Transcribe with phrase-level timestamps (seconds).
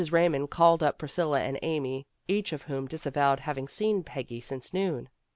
[0.11, 5.09] Raymond called up Priscilla and Amy, each of whom disavowed having seen Peggy since noon.